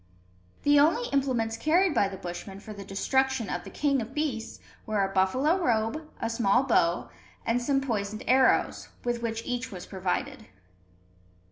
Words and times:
The 0.63 0.79
only 0.79 1.07
implements 1.09 1.57
carried 1.57 1.93
by 1.93 2.07
the 2.07 2.17
Bushmen 2.17 2.59
for 2.59 2.73
the 2.73 2.83
destruction 2.83 3.51
of 3.51 3.63
the 3.63 3.69
king 3.69 4.01
of 4.01 4.15
beasts 4.15 4.59
were 4.87 5.03
a 5.05 5.13
buffalo 5.13 5.59
robe, 5.63 6.09
a 6.19 6.27
small 6.27 6.63
bow, 6.63 7.11
and 7.45 7.61
some 7.61 7.81
poisoned 7.81 8.23
arrows, 8.25 8.89
with 9.03 9.21
which 9.21 9.43
each 9.45 9.71
was 9.71 9.85
provided. 9.85 10.47